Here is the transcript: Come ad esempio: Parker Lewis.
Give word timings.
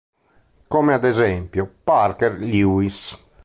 Come 0.67 0.95
ad 0.95 1.05
esempio: 1.05 1.71
Parker 1.83 2.35
Lewis. 2.39 3.15